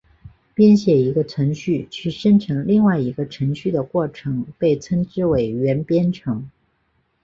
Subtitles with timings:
[0.55, 6.49] 编写一个程序去生成另外一个程序的过程被称之为元编程。